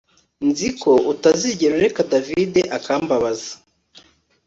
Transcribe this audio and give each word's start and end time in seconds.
Nzi 0.47 0.69
ko 0.81 0.91
utazigera 1.13 1.73
ureka 1.75 2.01
David 2.11 2.53
akambabaza 2.77 3.51